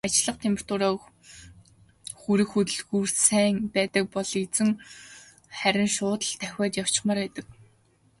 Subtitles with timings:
[0.07, 0.91] Ажиллах температуртаа
[2.21, 4.69] хүрэх хөдөлгүүрт сайн байдаг бол эзэн
[5.59, 7.45] харин шууд л давхиад явчихмаар байдаг.